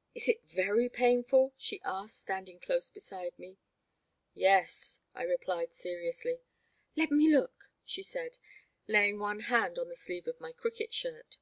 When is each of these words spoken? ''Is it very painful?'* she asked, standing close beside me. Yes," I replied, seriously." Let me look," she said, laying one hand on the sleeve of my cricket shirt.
''Is 0.14 0.28
it 0.28 0.44
very 0.44 0.90
painful?'* 0.90 1.54
she 1.56 1.80
asked, 1.86 2.18
standing 2.20 2.60
close 2.60 2.90
beside 2.90 3.38
me. 3.38 3.56
Yes," 4.34 5.00
I 5.14 5.22
replied, 5.22 5.72
seriously." 5.72 6.42
Let 6.98 7.10
me 7.10 7.34
look," 7.34 7.70
she 7.86 8.02
said, 8.02 8.36
laying 8.86 9.18
one 9.18 9.40
hand 9.40 9.78
on 9.78 9.88
the 9.88 9.96
sleeve 9.96 10.28
of 10.28 10.38
my 10.38 10.52
cricket 10.52 10.92
shirt. 10.92 11.38